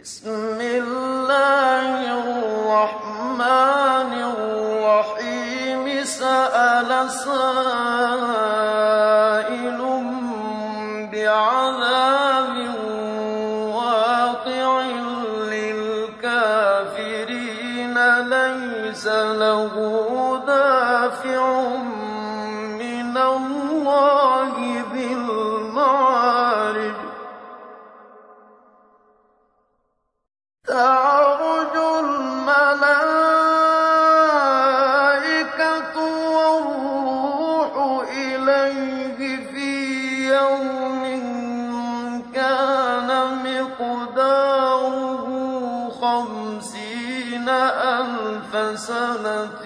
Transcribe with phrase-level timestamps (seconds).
[0.00, 1.88] بسم الله
[2.20, 5.84] الرحمن الرحيم.
[6.04, 7.30] سأل سائل
[11.12, 12.56] بعذاب
[13.74, 14.70] واقع
[15.54, 16.66] للكافرين
[18.28, 19.74] ليس له
[20.46, 21.42] دافع
[30.72, 31.76] تعرج
[34.82, 35.96] الملائكة
[36.36, 37.72] والروح
[38.08, 39.18] إليه
[39.52, 39.70] في
[40.28, 41.02] يوم
[42.34, 43.08] كان
[43.44, 45.26] مقداره
[46.00, 49.64] خمسين ألف سنة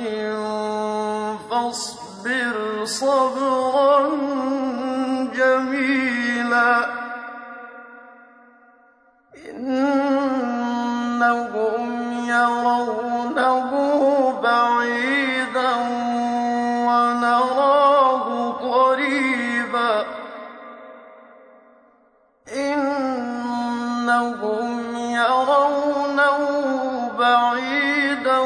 [1.50, 4.08] فاصبر صبرا
[5.34, 6.85] جميلا
[11.26, 13.70] إنهم يرونه
[14.42, 15.72] بعيدا
[16.86, 20.04] ونراه قريبا.
[22.56, 23.86] إنهم
[24.96, 26.38] يرونه
[27.18, 28.38] بعيدا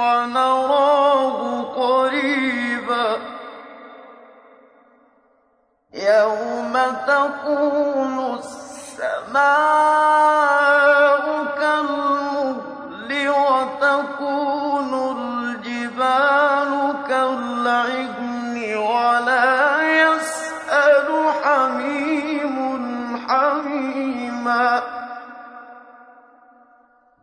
[0.00, 3.06] ونراه قريبا.
[5.94, 6.74] يوم
[7.06, 9.65] تكون السماء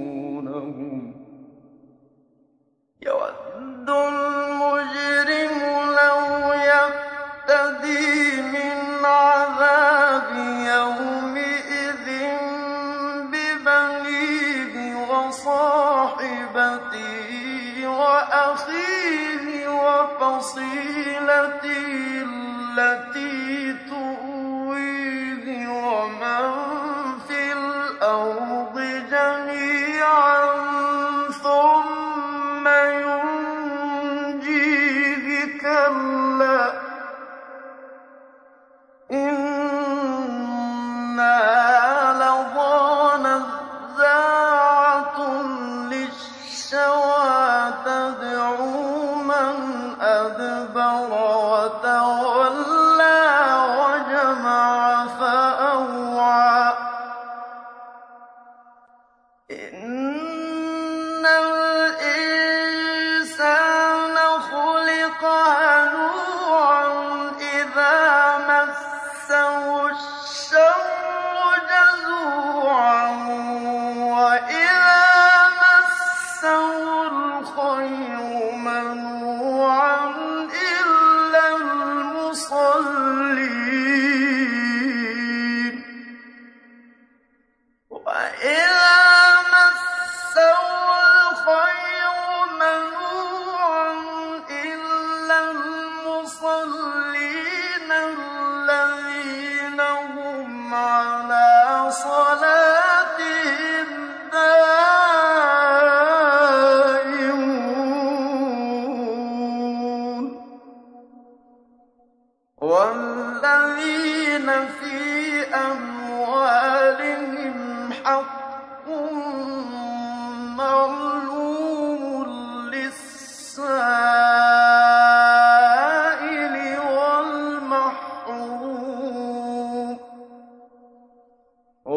[3.02, 5.58] يود المجرم
[6.00, 10.30] لو يفتدي من عذاب
[10.76, 12.08] يومئذ
[13.32, 14.74] ببنيه
[15.10, 16.68] وصاحبته
[17.88, 21.08] وأخيه وفصيلته
[22.78, 23.07] التي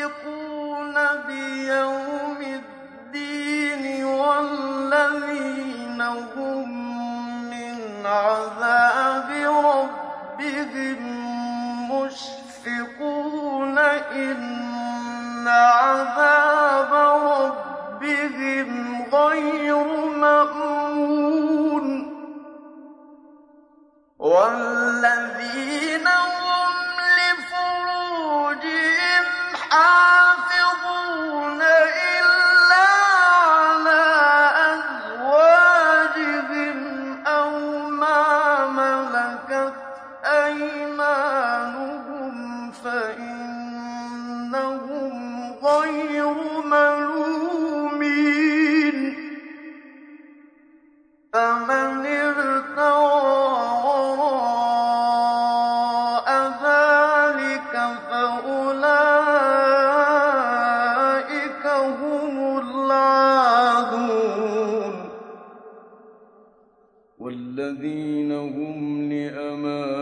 [1.28, 6.70] بيوم الدين والذين هم
[7.50, 9.30] من عذاب
[9.66, 11.00] ربهم
[11.92, 13.78] مشفقون
[14.16, 16.94] إن عذاب
[18.04, 18.69] ربهم
[19.14, 19.84] غير
[20.18, 21.88] مأمون
[24.19, 25.31] والذين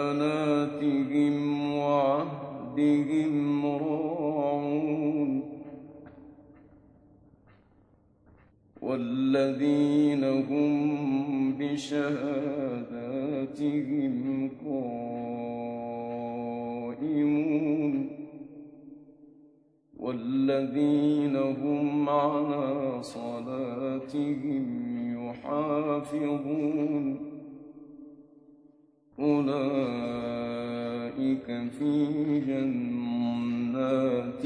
[0.10, 1.36] وَأَمَانَاتِهِمْ
[1.78, 5.42] وَعَهْدِهِمْ رَاعُونَ
[8.82, 12.50] وَالَّذِينَ هُمْ بِشَهَادَاتِهِمْ
[14.66, 15.50] قَائِمُونَ
[20.00, 24.66] والذين هم على صلاتهم
[25.30, 27.20] يحافظون
[29.20, 29.99] أولئك
[31.48, 34.46] أولئك في جنات